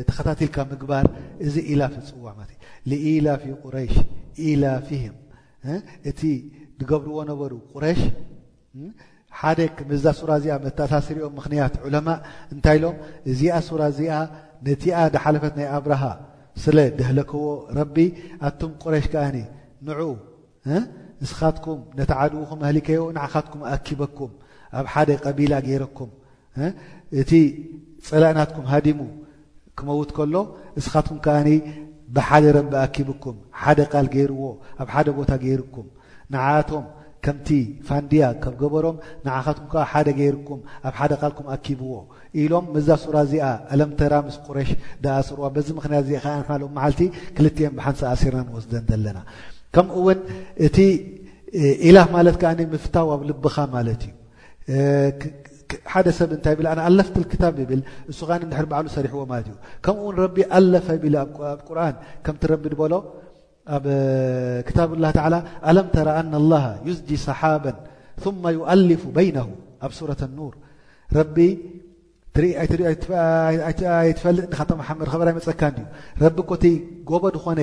[0.09, 1.07] ተኸታትልካ ምግባር
[1.47, 3.95] እዚ ኢላፍ ዝፅዋዕ እ ኢላ ፊ ቁረይሽ
[4.49, 5.17] ኢላፊም
[6.11, 6.21] እቲ
[6.81, 8.01] ብገብርዎ ነበሩ ቁረሽ
[9.40, 12.09] ሓደ ከምዛ ሱራ እዚኣ መተኣሳስርኦም ምክንያት ዑለማ
[12.55, 12.96] እንታይ ኢሎም
[13.31, 14.12] እዚኣ ሱራ እዚኣ
[14.66, 16.03] ነቲኣ ዳሓለፈት ናይ ኣብርሃ
[16.62, 17.42] ስለ ደህለክዎ
[17.79, 17.96] ረቢ
[18.48, 19.37] ኣቶም ቁረሽ ከዓኒ
[19.87, 20.11] ንዑኡ
[21.22, 24.33] ንስኻትኩም ነቲ ዓድዉ ክመህሊከዮ ንዓካትኩም ኣኪበኩም
[24.79, 26.11] ኣብ ሓደ ቀቢላ ገይረኩም
[27.20, 27.31] እቲ
[28.09, 29.01] ፀላእናትኩም ሃዲሙ
[29.79, 30.35] ክመውት ከሎ
[30.77, 31.48] ንስኻትኩም ከዓኒ
[32.16, 34.42] ብሓደ ረቢ ኣኪብኩም ሓደ ቃል ገይርዎ
[34.83, 35.87] ኣብ ሓደ ቦታ ገይርኩም
[36.35, 36.87] ንዓኣቶም
[37.25, 37.49] ከምቲ
[37.87, 41.93] ፋንድያ ካብ ገበሮም ንዓኻትኩም ሓደ ገይርኩም ኣብ ሓደ ቃልኩም ኣኪብዎ
[42.43, 44.71] ኢሎም መዛ ሱራ እዚኣ አለምተራ ምስ ቁረሽ
[45.05, 47.01] ዳኣስርዋ በዚ ምክንያት ከ ልቲ
[47.37, 49.19] ክልን ብሓንሳ ኣሲርና ንወስደን ዘለና
[49.77, 50.21] ከምኡውን
[50.69, 50.77] እቲ
[51.89, 54.15] ኢላ ማለት ከዓ ምፍታው ኣብ ልብኻ ማለት እዩ
[55.93, 57.81] ሓደ ሰብ ንታይ ብ ኣለፍት ክታ ብል
[58.13, 58.29] እሱኻ
[58.59, 60.87] ሕር በዕሉ ሰሪሕዎ ማት እዩ ከምኡውን ቢ ኣለፈ
[61.23, 61.31] ኣብ
[61.69, 62.93] ቁርን ከምቲ ረቢ በሎ
[63.75, 63.83] ኣብ
[64.77, 67.65] ب الله ى ኣلم ተر أن الله يسጂ صሓب
[68.25, 69.49] ثم يؤلፉ بينه
[69.87, 70.55] ኣብ ورة النوር
[71.13, 72.83] ፈልጥ ድ
[75.39, 75.63] ርፀካ
[76.37, 76.65] ቢ ك
[77.11, 77.61] ጎቦ ድኾነ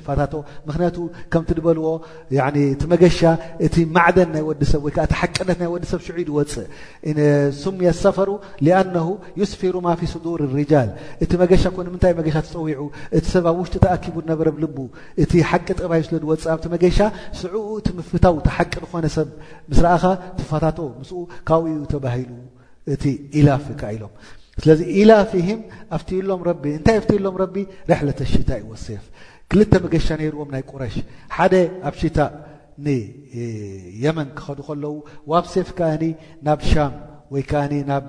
[20.40, 20.52] ጥፅ ፍ
[21.46, 21.48] ቂ
[21.90, 25.98] እ ላፍሎዚ ኢላፊ ኣ
[26.28, 27.56] ሎምእንታይ ኣ ሎም ቢ
[27.90, 29.04] ርሕሽታ እወሴፍ
[29.50, 30.94] ክልተ መገሻ ርዎም ናይ ቁረሽ
[31.36, 31.54] ሓደ
[31.88, 32.18] ኣብ ሽታ
[32.84, 34.94] ንየመን ክኸዱ ከለው
[35.30, 36.02] ብ ሴፍ ከኒ
[36.46, 36.92] ናብ ሻም
[37.32, 38.04] ወይ ከዓ ናብ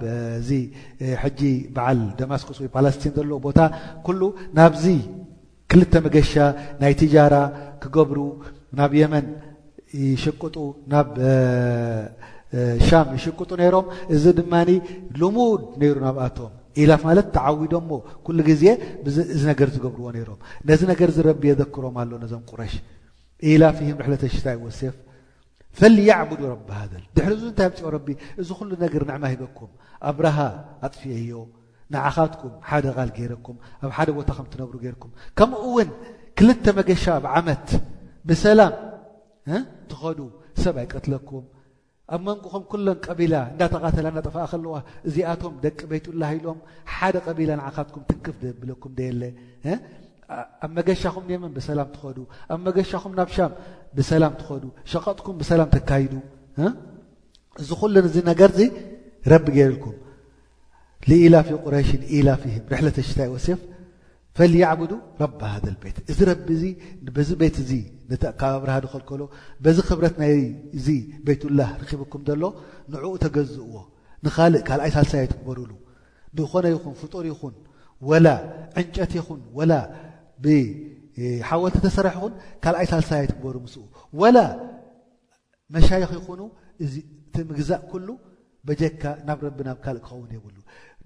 [0.47, 0.49] ዚ
[1.37, 1.41] ጂ
[1.75, 3.59] በዓል ዳማስኮስ ወ ፓላስቲን ዘለዎ ቦታ
[4.59, 4.85] ናብዚ
[5.71, 6.33] ክልተ መገሻ
[6.81, 7.35] ናይ ትጃራ
[7.81, 8.17] ክገብሩ
[8.79, 9.25] ናብ የመን
[10.09, 10.55] ይሽቅጡ
[10.91, 11.07] ናብ
[12.87, 13.85] ሻ ይሽቅጡ ነይሮም
[14.15, 14.53] እዚ ድማ
[15.19, 17.89] ልሙድ ነይሩ ናብኣቶም ኢላፍ ማለት ተዓዊዶሞ
[18.25, 18.63] ኩሉ ግዜ
[19.31, 22.73] እዚ ነገር ዝገብርዎ ነይሮም ነዚ ነገር ዝረብ የዘክሮም ኣሎ ነዞም ቁረሽ
[23.51, 24.95] ኢላፍም ርሕለተሽታ ይ ወሴፍ
[25.79, 28.07] ፈልያዕቡዱ ረብሃዘል ድሕሪዙ እንታይ ኣብፂኦ ረቢ
[28.41, 29.71] እዚ ኩሉ ነገር ንዕማ ሂበኩም
[30.09, 30.37] ኣብረሃ
[30.87, 31.33] ኣጥፊአዮ
[31.93, 35.89] ንዓኻትኩም ሓደ ቓል ገይረኩም ኣብ ሓደ ቦታ ከም ትነብሩ ገርኩም ከምኡ ውን
[36.39, 37.67] ክልተ መገሻ ኣብ ዓመት
[38.29, 38.73] ብሰላም
[39.89, 40.19] ትኸዱ
[40.63, 41.43] ሰብ ኣይቀትለኩም
[42.15, 44.73] ኣብ መንቁኹም ኩሎን ቀቢላ እንዳተቓተላ ናጠፋእ ከለዋ
[45.07, 46.57] እዚኣቶም ደቂ ቤትላ ኢሎም
[46.95, 49.21] ሓደ ቀቢላ ንዓካትኩም ትንክፍ ብለኩም ደየለ
[50.65, 52.17] ኣብ መገሻኹም የመን ብሰላም ትኸዱ
[52.53, 53.53] ኣብ መገሻኹም ናብ ሻም
[53.97, 56.13] ብሰላም ትኸዱ ሸቐጥኩም ብሰላም ተካይዱ
[57.61, 58.59] እዚ ኩሉ እዚ ነገርዙ
[59.33, 59.95] ረቢ ገልኩም
[61.27, 63.59] ኢላ ፊ ቁረይሽን ኢላ ፊም ርሕለተሽታይ ወሴፍ
[64.37, 64.91] ፈሊያዕቡዱ
[65.21, 67.29] ረብ ሃ ቤት እዚ ረቢ ዚ
[68.09, 69.21] ቤት እ ካባብርሃ ዝኸልከሎ
[69.63, 70.87] በዚ ክብረት ናይዚ
[71.27, 72.43] ቤት ላህ ርኺበኩም ዘሎ
[72.93, 73.75] ንዕኡ ተገዝእዎ
[74.25, 75.71] ንኻልእ ካልኣይ ሳልሳያ ትግበሩሉ
[76.35, 77.55] ብኾነ ይኹን ፍጡር ይኹን
[78.09, 78.27] ወላ
[78.81, 79.73] ዕንጨት ይኹን ወላ
[80.45, 83.83] ብሓወልቲ ተሰራሒ ይኹን ካልኣይ ሳልሳያ ትግበሩ ምስኡ
[84.21, 84.37] ወላ
[85.75, 86.41] መሻይኽ ይኹኑ
[86.85, 88.07] እቲምግዛእ ኩሉ
[88.67, 90.57] በጀካ ናብ ረቢ ናብ ካልእ ክኸውን የብሉ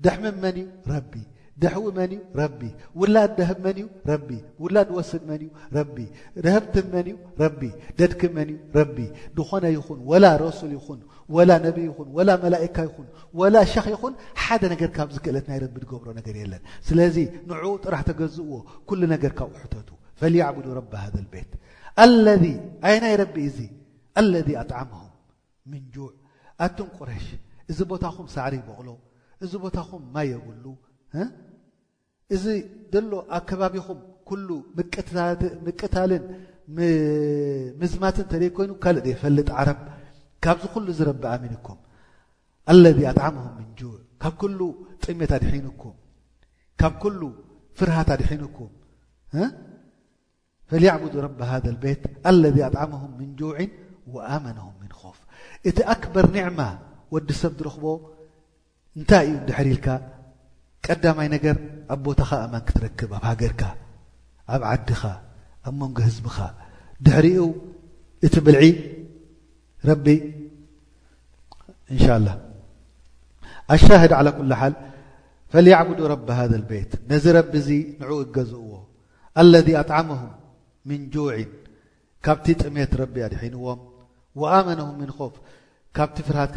[0.05, 1.13] ደሕሚመንእ ረቢ
[1.61, 2.59] ድሕዊ መን እዩ ረቢ
[2.99, 4.29] ውላድ ደህብ መን እዩ ረቢ
[4.63, 5.95] ውላድ ወስድ መን እ ረቢ
[6.43, 7.61] ድህብት መን እዩ ረቢ
[7.99, 8.97] ደድክብ መን እዩ ረቢ
[9.37, 10.99] ድኾነ ይኹን ወላ ረሱል ይኹን
[11.35, 13.07] ወላ ነብይ ይኹን ወላ መላእካ ይኹን
[13.39, 14.13] ወላ ሸኽ ይኹን
[14.43, 17.15] ሓደ ነገር ካብ ዝክእለት ናይ ረቢ ትገብሮ ነገር የለን ስለዚ
[17.49, 18.53] ንዕኡ ጥራሕ ተገዝእዎ
[18.89, 19.89] ኩሉ ነገር ካብ ውሕተቱ
[20.21, 21.51] ፈሊያዕቡዱ ረብ ሃ ቤት
[22.25, 22.29] ለ
[22.89, 23.57] ኣይ ናይ ረቢ እዙ
[24.33, 25.07] ለذ ኣጥዓመም
[25.71, 26.11] ምን ጁዕ
[26.65, 27.25] ኣቶም ቁረሽ
[27.71, 28.89] እዚ ቦታኹም ሳዕሪ ይበቕሎ
[29.43, 30.65] እዚ ቦታኹም ማይ የብሉ
[32.33, 32.45] እዚ
[32.93, 34.47] ደሎ ኣብ ከባቢኹም ኩሉ
[35.65, 36.23] ምቅታልን
[37.79, 39.79] ምዝማትን ተደይ ኮይኑ ካል ፈልጥ ዓረብ
[40.43, 41.79] ካብዚ ኩሉ ዝረብ ኣሚንኩም
[42.83, 43.67] ለذ ኣጥعመه ም ዕ
[44.21, 44.59] ካብ ኩሉ
[45.03, 45.95] ጥሜት ድሒንኩም
[46.81, 47.21] ካብ ኩሉ
[47.77, 48.71] ፍርሃት ድሒንኩም
[50.69, 53.57] ፈሊቡ ረብ ሃذ ቤት አለذ ኣጥعመه ምን ጁዕ
[54.13, 55.17] وኣመነه ምن خፍ
[55.69, 56.59] እቲ ኣክበር ኒዕማ
[57.13, 57.85] ወዲ ሰብ ዝረክቦ
[58.97, 59.87] እንታይ እዩ ድሕሪኢልካ
[60.89, 61.55] ቀدمይ ነገر
[61.93, 63.61] ኣ ቦታኻ እ ክትክብ ኣብ ሃገርካ
[64.53, 65.01] ኣብ عዲኻ
[65.67, 66.37] ኣ مንጎ ህዝبኻ
[67.05, 67.39] ድሕሪኡ
[68.25, 68.61] እቲ ብልع
[71.95, 72.35] እء اله
[73.73, 74.51] اهድ على كل
[75.51, 77.51] فليعبد رب هذا البيت ነዚ رب
[78.01, 78.69] نع ገዝዎ
[79.41, 80.19] الذ ኣطعمه
[80.89, 81.35] من جوع
[82.25, 83.79] ካብቲ ጥሜት ረቢ ኣድሒنዎም
[84.41, 85.33] وآمنه من خፍ
[85.95, 86.55] ካብቲ ፍرሃትካ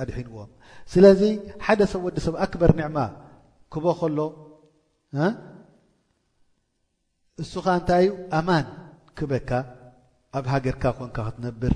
[0.00, 0.48] ድሒنዎም
[0.92, 1.20] ስلዚ
[1.66, 2.70] حደ ሰ وዲሰብ كبر
[3.72, 4.18] ክቦ ከሎ
[7.42, 8.66] እሱኻ እንታይ ዩ ኣማን
[9.18, 9.50] ክበካ
[10.36, 11.74] ኣብ ሃገርካ ኮንካ ክትነብር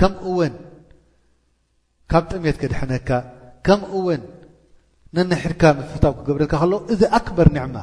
[0.00, 0.54] ከምውን
[2.10, 3.10] ካብ ጥሜት ክድሐነካ
[3.66, 4.22] ከምኡውን
[5.14, 7.76] ነነ ሒድካ ምፍፍታው ክገብረልካ ከሎ እዚ ኣክበር ንዕማ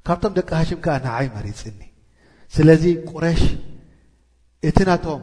[0.07, 1.81] ካብቶም ደቂ ሃሽም ከዓ ንዓይ መሪፅኒ
[2.57, 3.43] ስለዚ ቁረሽ
[4.69, 5.23] እቲ ናቶም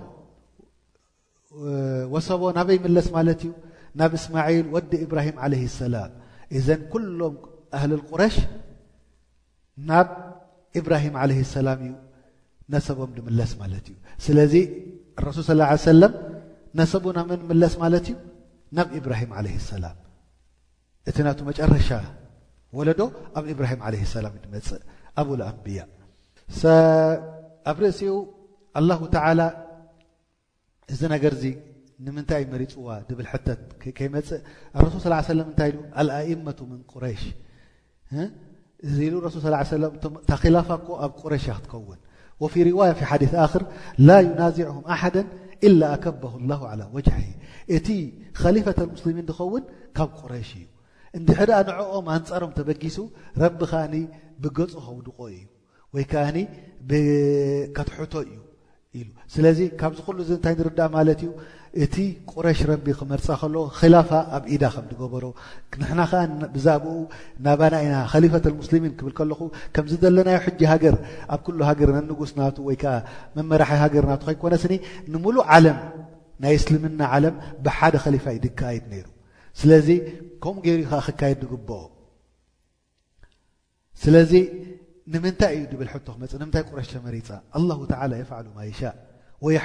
[2.14, 3.52] ወሰቦ ናበይ ምለስ ማለት እዩ
[4.00, 6.10] ናብ እስማዒል ወዲ ኢብራሂም ዓለይህ ሰላም
[6.58, 7.36] እዘን ኩሎም
[7.78, 8.36] ኣህልል ቁረሽ
[9.90, 10.10] ናብ
[10.80, 11.94] ኢብራሂም ዓለህ ሰላም እዩ
[12.74, 14.54] ነሰቦም ንምለስ ማለት እዩ ስለዚ
[15.28, 16.14] ረሱል ስ ሰለም
[16.80, 18.18] ነሰቡ ናመ ምለስ ማለት እዩ
[18.78, 19.98] ናብ ኢብራሂም ዓለህ ሰላም
[21.10, 21.18] እቲ
[21.50, 21.90] መጨረሻ
[22.78, 23.00] ወለዶ
[23.40, 24.28] ኣብ ብه ع سላ
[25.20, 25.84] እ ኣ ያ
[27.70, 28.14] ኣብ ርእሲኡ
[28.90, 29.02] له
[30.94, 31.34] እዚ ነገር
[32.16, 34.22] ምንታይ መሪፅዋ ብል ተት ፅእ
[34.94, 35.12] ሱ صى
[36.16, 37.22] ه ይ እمة ن ቁረሽ
[38.20, 38.22] እ
[39.06, 39.36] ኢ ሱ
[40.44, 40.70] ه ላፋ
[41.06, 42.00] ኣብ ቁረሽ ክትኸውን
[42.66, 42.94] رية
[43.52, 43.56] ث
[44.08, 44.76] ل ينዝعه
[45.68, 47.08] إل ኣከበه الله على وج
[47.76, 47.88] እቲ
[48.42, 49.64] ከሊፈة امسلሚን ኸውን
[49.98, 50.66] ካብ ቁረሽ እዩ
[51.18, 52.98] እንድ ሕደኣ ንዕኦም ሃንፃሮም ተበጊሱ
[53.42, 53.94] ረቢ ከዓኒ
[54.42, 55.40] ብገፁ ከውድቆ እዩ
[55.94, 56.38] ወይ ከዓኒ
[56.90, 58.38] ብከትሕቶ እዩ
[59.00, 61.32] ኢሉ ስለዚ ካብዚ ኩሉ እዚ እንታይ ንርዳእ ማለት እዩ
[61.84, 61.96] እቲ
[62.32, 65.26] ቁረሽ ረቢ ክመርፃ ከሎ ክላፋ ኣብ ኢዳ ከም ትገበሮ
[65.82, 66.22] ንሕና ከዓ
[66.56, 66.96] ብዛብኡ
[67.46, 69.42] ናባና ኢና ከሊፈት ሙስሊሚን ክብል ከለኹ
[69.76, 70.96] ከምዚ ዘለናዮ ሕጂ ሃገር
[71.36, 72.96] ኣብ ኩሉ ሃገር ኣንጉስ ና ወይከዓ
[73.38, 74.74] መመራሓ ሃገር ና ከይኮነስኒ
[75.14, 75.78] ንሙሉእ ዓለም
[76.44, 77.36] ናይ እስልምና ዓለም
[77.68, 79.08] ብሓደ ከሊፋ ይድከይድ ነይሩ
[79.60, 79.90] ስለዚ
[80.44, 81.72] ከምኡ ገይሩ ከ ክካየዲግብኦ
[84.04, 84.32] ስለዚ
[85.14, 88.94] ንምንታይ እዩ ድብል ቶ መ ንምታይ ቁረሽ ተመሪፃ لله ተ የፍሉ ማ የሻء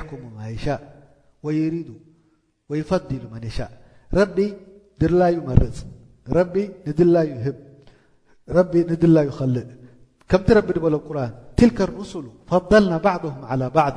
[0.01, 0.81] حኩሙ ማ የሻء
[1.75, 1.89] ሪዱ
[2.91, 3.71] ፈضሉ ማን የሻء
[4.19, 4.37] ረቢ
[5.01, 5.77] ድርላዩ መርፅ
[6.89, 7.17] ንድላ
[8.91, 9.69] ንድላዩ ልእ
[10.31, 13.97] ከምቲ ረቢ ድበሎብ ቁርን ትልካ لرስሉ ፈضልና ባዕضهም على ባዕድ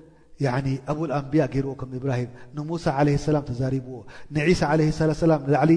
[0.41, 3.95] ኣብ ልኣንብያ ገይርዎ ከም እብራሂም ንሙሳ ለ ሰላም ተዛሪብዎ
[4.33, 5.71] ንዒሳ ላት ላ ንላዕሊ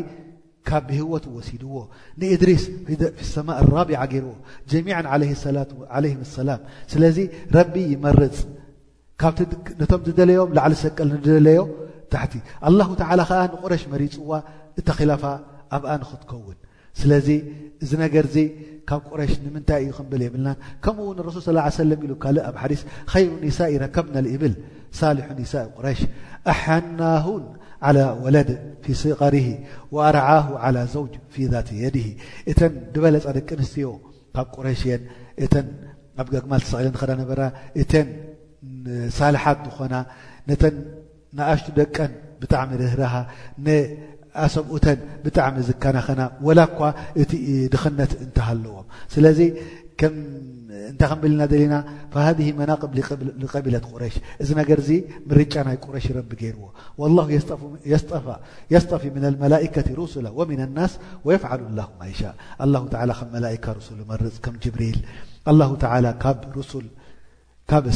[0.68, 1.74] ካብ ብህወቱ ወሲድዎ
[2.20, 2.88] ንእድሪስ ፊ
[3.34, 4.32] ሰማء ራቢዓ ገይርዎ
[4.70, 4.98] ጀሚع
[6.38, 6.60] ሰላም
[6.92, 7.18] ስለዚ
[7.56, 8.38] ረቢ ይመርፅ
[9.22, 9.38] ካብቲ
[9.80, 11.60] ነቶም ዝደለዮም ላዕሊ ሰቀል ደለዮ
[12.12, 12.32] ታሕቲ
[12.68, 12.88] ኣላه
[13.30, 14.30] ከዓ ንቑረሽ መሪፅዋ
[14.80, 15.22] እታ ኺላፋ
[15.76, 16.56] ኣብኣ ንክትከውን
[17.00, 17.28] ስለዚ
[17.84, 18.44] እዚ ነገር ዚ
[18.88, 20.48] ካብ ቁረሽ ንምንታይ እዩ ክንበል የብልና
[20.84, 21.42] ከምኡውን ረሱል
[21.76, 22.82] ص ኢሉ ካእ ኣብ ሓዲስ
[23.22, 24.54] ይሩ ኒሳ ረከብናእብል
[25.00, 26.00] ሳልح ኒሳ ቁረሽ
[26.52, 27.26] ኣሓናه
[27.86, 28.50] على ወለድ
[28.84, 29.34] ፊ ስغር
[29.94, 32.06] وኣርዓه عى ዘውጅ ፊ ذት የድሂ
[32.50, 33.86] እተን ድበለፃ ደቂ ኣንስትዮ
[34.34, 34.82] ካብ ቁረሽ
[35.44, 35.54] እተ
[36.20, 37.40] ኣብ ገግማ ተሰለ ክዳ ነበራ
[37.82, 37.92] እተ
[39.18, 39.94] ሳልሓት ዝኾና
[40.48, 40.62] ነተ
[41.52, 43.02] ኣሽቱ ደቀን ብጣዕሚ ርህር
[44.54, 44.60] ሰ
[45.36, 46.44] ጣሚ ዝናኸ
[47.74, 48.76] ድክነት እለዎ
[51.22, 51.46] ብ ና
[52.38, 54.00] ذ መ ቁ
[54.86, 54.96] ዚ
[55.40, 56.06] ርጫ ይ ቁሽ
[57.00, 59.64] ዎ ل طፊ ن لملئ
[59.98, 60.66] رس ن
[61.30, 62.34] يف ፅ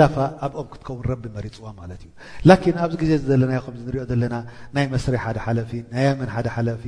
[0.00, 2.10] ላፋ ኣብኦም ክትከውን ረቢ መሪፅዋ ማለት እዩ
[2.48, 4.34] ላኪን ኣብዚ ግዜ ዘለና ከምዚ ንሪኦ ዘለና
[4.76, 6.82] ናይ መስሪ ሓደ ሓላፊ ናይ ኣመን ሓደ ሓላፊ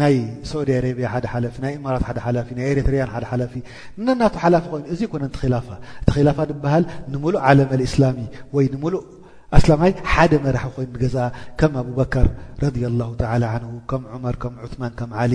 [0.00, 0.14] ናይ
[0.50, 3.54] ሰዑዲ ኣረብያ ሓደ ሓፊ ናይ ኢማራት ሓደ ሓላፊ ና ኤረትርያ ሓደ ሓላፊ
[4.06, 5.68] ነናቱ ሓላፊ ኮይኑ እዚ ኮነ ቲ ላፋ
[6.02, 8.18] እቲ ኽላፋ ድበሃል ንምሉእ ዓለመልእስላሚ
[8.56, 9.02] ወይ ንሙሉእ
[9.56, 11.26] ኣስላይ ሓደ መራሒ ኮይኑ ገዝአ
[11.62, 12.26] ከም ኣቡበከር
[12.62, 12.72] ረ
[13.72, 15.34] ን ከም ዑር ከ ዑማን ከም ዓሊ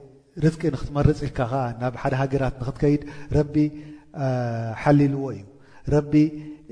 [0.43, 1.39] ርቂ ክትመርፅ ኢልካ
[1.81, 3.01] ናብ ደ ሃገራት ትከይድ
[3.53, 3.55] ቢ
[4.81, 5.45] ሓሊልዎ እዩ
[6.11, 6.13] ቢ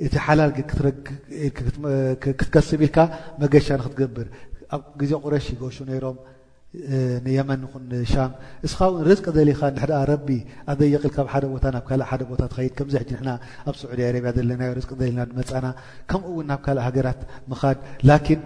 [0.07, 2.97] እቲ ሓላልክትከስብ ኢልካ
[3.41, 4.27] መገሻ ክትገብር
[4.75, 6.17] ኣብ ግዜ ቁረሽ ይገሹ ሮም
[7.25, 7.61] ንየመን
[8.65, 9.61] እስኻ ውን ርቂ ዘካ
[10.71, 11.15] ኣዘየካ
[11.53, 11.55] ቦ
[12.31, 12.41] ቦ ድ
[12.93, 12.95] ዚ
[13.69, 14.05] ኣብ ዑዲያ
[14.37, 14.61] ዘለና
[15.17, 15.65] ና መና
[16.11, 17.19] ከምኡ ው ናብ ካእ ሃገራት
[17.51, 17.79] ምድ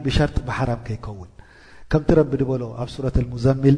[0.05, 1.31] ብሸር ብሓ ከይከውን
[1.93, 3.77] ከም ቢ ሎ ኣብ ት ሙዘሚል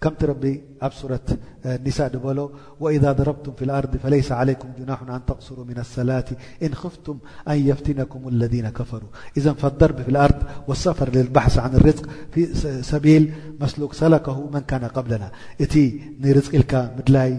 [0.00, 1.20] كمت رب عب صورة
[1.66, 6.24] النساء بلو واذا ضربتم في الارض فليس عليكم جناح ان تقصروا من الصلاة
[6.62, 12.46] ان خفتم ان يفتنكم الذين كفروا اذ فالضرب في الارض والسفر للبحث عن الرزق في
[12.82, 15.30] سبيل مسلوك سلكه من كان قبلنا
[15.62, 15.76] ت
[16.20, 16.66] نرزقل
[17.08, 17.36] ملا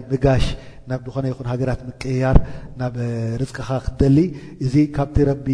[0.90, 2.36] ናብ ድኾነ ይኹን ሃገራት ምቀያር
[2.80, 2.94] ናብ
[3.40, 4.16] ርፅቅኻ ክትደሊ
[4.64, 5.46] እዚ ካብቲ ረቢ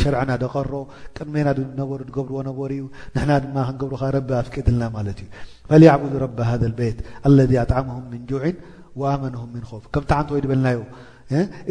[0.00, 0.70] ሸርዕና ደቐሮ
[1.16, 1.48] ቅድመና
[1.80, 2.84] ነበሩ ድገብርዎ ነበሩ እዩ
[3.16, 5.28] ንሕና ድማ ክንገብሩካ ረቢ ኣፍቀድልና ማለት እዩ
[5.70, 6.98] ፈሊያቡዱ ረ ሃ ቤት
[7.38, 8.56] ለذ ኣጥዓምም ምን ጁዕን
[9.02, 10.78] ወኣመኖም ምን ከውፍ ከምቲ ዓንቲ ወይ ድበልናዩ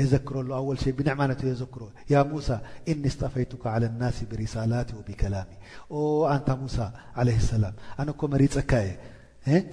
[0.00, 1.20] የዘክረሉ ኣወል ብንዕማ
[1.62, 1.82] ዘክሮ
[2.12, 2.48] ያ ሙሳ
[2.92, 3.64] እኒ ስጠፈይቱካ
[4.00, 5.50] ናሲ ብሪሳላት ብከላሚ
[6.34, 6.76] ኣንታ ሙሳ
[7.62, 8.94] ላም ኣነኮ መሪፀካ እየ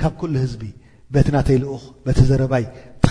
[0.01, 0.61] ካብ ኩ ህዝቢ
[1.15, 2.65] ቤቲ ናተይልኡኽ በቲ ዘረባይ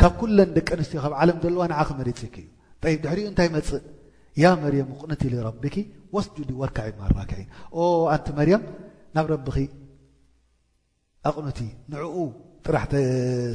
[0.00, 2.34] ካብ ኩለን ደቂ ኣንስትዮ ካብ ዓለም ዘለዋ ንዓ ክመሬፂክ
[2.90, 3.82] እዩ ድሕሪኡ እንታይ መፅእ
[4.42, 5.76] ያ መርያም ቕቲ ረቢኪ
[6.16, 7.38] ወስጁድ ወርካ ማ ራክዐ
[8.14, 8.62] ኣንቲ መርያም
[9.16, 9.46] ናብ ረቢ
[11.28, 11.60] ኣቕቲ
[11.92, 12.14] ንዕኡ
[12.66, 12.84] ጥራሕ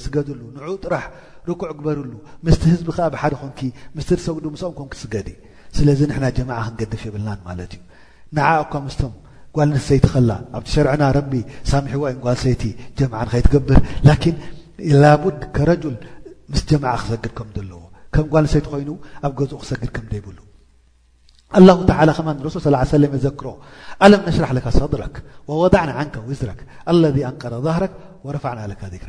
[0.06, 1.04] ስገድሉ ንኡ ጥራሕ
[1.50, 2.14] ርኩዕ ግበርሉ
[2.46, 3.60] ምስቲ ህዝቢ ከ ብሓደ ኾንኪ
[3.98, 5.30] ምስ ሰጉዱ ምስኦም ኮን ስገዲ
[5.78, 7.82] ስለዚ ና ጀማዓ ክንገድፍ የብልና ማለት እዩ
[8.38, 9.14] ንዓ እኳ ምስቶም
[9.56, 11.34] ጓል ን ሰይቲ ኸላ ኣብቲ ሸርዕና ረቢ
[11.72, 12.64] ሳሚሒዋይን ጓል ሰይቲ
[13.00, 13.80] ጀማ ንኸይትገብር
[15.04, 15.84] ላቡድ ረል
[16.60, 17.84] ስ ጀ ክሰግድም ዎ
[18.16, 18.90] ከም ጓሰቲ ኮይኑ
[19.28, 20.38] ኣብ ገ ክሰግድከ ይብሉ
[21.56, 23.46] ى ه و ዘክሮ
[24.06, 25.02] ኣለም ሽሕ ካ صድረ
[25.74, 26.60] ድعና ን ውዝክ
[27.04, 27.84] ለذ ንቀ ظህረ
[28.36, 29.08] ረفዕና ክረ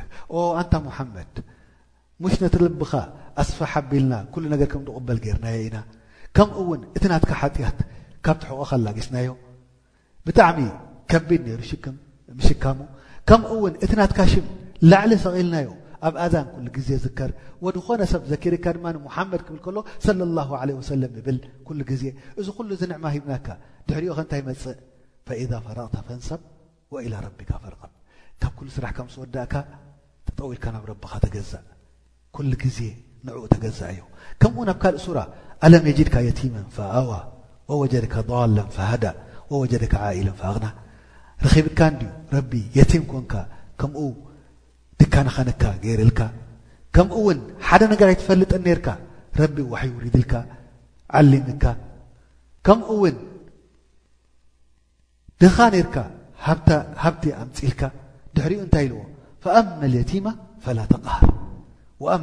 [0.62, 0.74] ንታ
[1.16, 1.34] መድ
[2.38, 2.92] ሽ ነልብኻ
[3.42, 4.12] ኣስፈ ሓቢልና
[4.52, 5.76] ነገ ከም ቁበል ገርና ኢና
[6.36, 7.78] ከምውን እቲ ናትካ ሓጢት
[8.24, 9.28] ካብ ትሕቆኸላጊስናዮ
[10.26, 10.58] ብጣዕሚ
[11.10, 11.60] ከቢድ ነሩ
[12.48, 12.78] ሽካሙ
[13.28, 14.32] ከምውን እቲ ናትካ ሽ
[14.90, 15.68] ላዕሊ ሰغልናዮ
[16.06, 17.30] ኣብ ኣን ዜ ዝከር
[17.64, 19.76] ወድኾነ ሰብ ዘኪርካ ድማሙሓመድ ክብል ከሎ
[21.26, 22.02] ብል ዜ
[22.40, 23.48] እዚ ሉ ንዕማ ሂብናካ
[23.88, 24.78] ድሕሪኦ ከንታይ መፅእ
[25.26, 25.30] ፈ
[25.66, 26.40] ፈረቕ ፈንሳብ
[27.38, 27.82] ቢካ ፈርቐ
[28.42, 29.54] ካብ ስራሕ ከምወዳእካ
[30.26, 30.84] ተጠውልካ ናብ
[31.24, 31.46] ተገእ
[32.78, 32.80] ዜ
[33.26, 34.02] ንኡ ተገዛእ እዮ
[34.42, 35.18] ከምኡ ናብ ልእ
[35.64, 37.10] ኣለም የጅድካ የመ ፈኣዋ
[37.82, 38.30] ወጀ ሃዳ
[39.72, 39.84] ጀደ
[40.18, 40.30] ል
[40.64, 40.68] ና
[41.66, 41.80] ብካ
[43.12, 43.92] ኮንካም
[45.00, 45.64] ነኸካ
[46.16, 46.22] ገካ
[47.08, 48.74] ምኡውን ሓደ ነ ይፈልጠ ቢ
[49.36, 50.22] ድል
[51.16, 51.26] ዓም
[52.78, 53.16] ምኡውን
[55.42, 55.56] ድኻ
[57.02, 57.80] ሃብቲ ኣምፂልካ
[58.36, 59.00] ድሕሪኡ እንታይ لዎ
[59.42, 59.44] ف
[59.86, 60.26] اየتማ
[60.64, 61.22] فل ተقር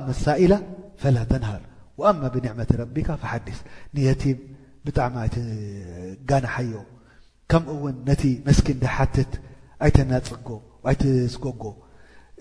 [0.07, 0.53] لሳኢላ
[1.01, 1.61] فل ተنሃር
[2.01, 3.59] و ብዕة ረቢካ فሓዲስ
[3.95, 4.37] ንየتም
[4.85, 6.73] ብጣሚ ኣጋና ሓዮ
[7.51, 8.77] ከም ውን ነቲ መስኪን
[9.15, 9.31] ትት
[9.85, 10.47] ኣይናጎ
[11.43, 11.61] ጎጎ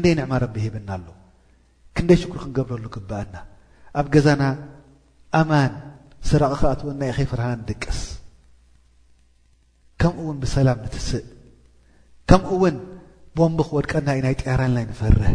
[2.03, 3.41] ና
[3.95, 4.45] ክ ክኣ
[5.41, 5.73] ኣማን
[6.29, 7.99] ስረቕ ኸኣት ውን ናይ ኸይ ፈርሃና ንድቀስ
[10.01, 11.25] ከምኡ እውን ብሰላም ንትስእ
[12.31, 12.77] ከምኡ እውን
[13.39, 15.31] ቦንቢ ክወድቀና እዩ ናይ ጢያራልናይ ንፈርህ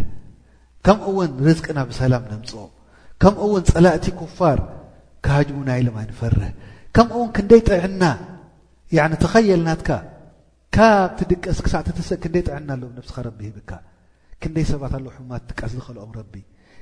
[0.85, 2.71] ከምኡእውን ርዝቅና ብሰላም ነምፅኦም
[3.21, 4.59] ከምኡ እውን ፀላእቲ ኩፋር
[5.25, 6.51] ካጅሙና ኢሎማይ ንፈርህ
[6.95, 8.03] ከምኡእውን ክንደይ ጥዕና
[8.97, 9.89] ያዕ ተኸየልናትካ
[10.75, 13.71] ካብቲ ድቀስ ክሳዕ ቲትስእ ክንደይ ጥዕና ኣሎዎ ነብስኻ ረቢ ሂብካ
[14.41, 16.33] ክንደይ ሰባት ኣለዉ ሕሙማት ጥቃስ ዝኸልኦም ረቢ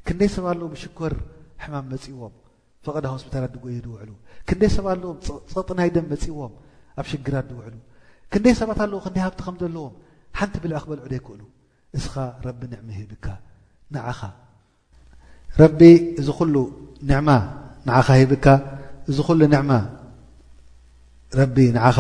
[0.08, 1.14] ክንደይ ሰባት ኣለዉ ሽኮር
[1.66, 2.34] ሕማም መፂእዎም
[2.86, 4.10] ፍቐድ ኣብ ሆስፒታልዲ ጎይ ድውዕሉ
[4.48, 5.18] ክንደይ ሰባት ኣለዎም
[5.54, 6.54] ፅቕጥናይ ድም መፂእዎም
[7.00, 7.76] ኣብ ሽግራዲውዕሉ
[8.32, 9.94] ክንደይ ሰባት ኣለዉ ክንደይ ሃብቲ ከም ዘለዎም
[10.40, 11.42] ሓንቲ ብልዐ ክበልዑ ደ ኣይክእሉ
[11.98, 12.14] እስኻ
[12.48, 13.26] ረቢ ንዕሚ ሂብካ
[13.94, 14.22] ንዓኻ
[15.62, 15.80] ረቢ
[16.20, 16.56] እዚ ኩሉ
[17.10, 17.30] ንዕማ
[17.88, 18.46] ንዓኻ ሂብካ
[19.10, 19.72] እዚ ኩሉ ንዕማ
[21.40, 22.00] ረቢ ንዓኻ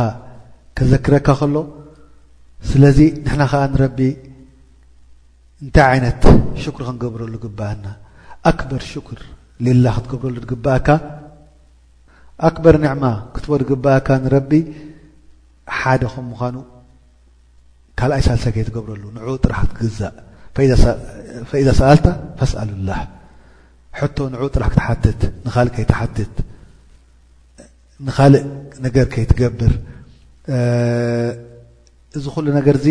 [0.77, 1.55] ከዘክረካ ከሎ
[2.69, 3.99] ስለዚ ንሕና ኸዓ ንረቢ
[5.63, 6.21] እንታይ ዓይነት
[6.63, 7.85] ሽክር ክንገብረሉ ግባእና
[8.49, 9.19] ኣክበር ሽክር
[9.63, 10.89] ሌላ ክትገብረሉ ግበኣካ
[12.47, 13.03] ኣክበር ንዕማ
[13.33, 14.51] ክትቦ ድግብእካ ንረቢ
[15.79, 16.55] ሓደ ከም ምዃኑ
[17.99, 20.13] ካልኣይ ሳልሳይ ከይ ትገብረሉ ንዑ ጥራሕ ክትግዛእ
[21.49, 22.07] ፈኢዳ ሰኣልታ
[22.39, 22.91] ፈስኣሉላ
[23.99, 26.35] ሕቶ ንዑ ጥራሕ ክትሓትት ንካእ ከይተሓትት
[28.07, 28.43] ንኻልእ
[28.85, 29.73] ነገር ከይትገብር
[32.19, 32.87] እዚ ኩሉ ነገር ዚ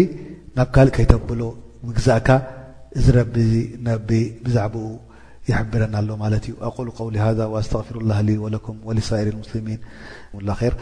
[0.56, 1.40] ናብ ካልእ ከይተብሎ
[1.86, 2.28] ምግዛእካ
[2.98, 3.34] እዚ ረቢ
[3.84, 3.88] ነ
[4.44, 4.88] ብዛዕባኡ
[5.48, 9.78] يحبرنا لهمالتي واقول قول هذا واستغفر الله لي ولكم ولسائر المسلمين
[10.52, 10.74] خير